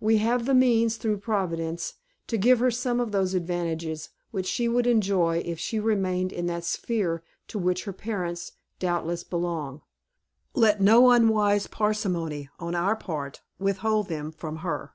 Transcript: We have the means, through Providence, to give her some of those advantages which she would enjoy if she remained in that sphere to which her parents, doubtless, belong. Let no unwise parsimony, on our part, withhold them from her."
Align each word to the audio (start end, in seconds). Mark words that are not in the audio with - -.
We 0.00 0.16
have 0.16 0.44
the 0.44 0.56
means, 0.56 0.96
through 0.96 1.18
Providence, 1.18 1.94
to 2.26 2.36
give 2.36 2.58
her 2.58 2.68
some 2.68 2.98
of 2.98 3.12
those 3.12 3.32
advantages 3.32 4.08
which 4.32 4.46
she 4.46 4.66
would 4.66 4.88
enjoy 4.88 5.36
if 5.46 5.60
she 5.60 5.78
remained 5.78 6.32
in 6.32 6.46
that 6.46 6.64
sphere 6.64 7.22
to 7.46 7.60
which 7.60 7.84
her 7.84 7.92
parents, 7.92 8.50
doubtless, 8.80 9.22
belong. 9.22 9.82
Let 10.52 10.80
no 10.80 11.12
unwise 11.12 11.68
parsimony, 11.68 12.48
on 12.58 12.74
our 12.74 12.96
part, 12.96 13.40
withhold 13.60 14.08
them 14.08 14.32
from 14.32 14.56
her." 14.66 14.94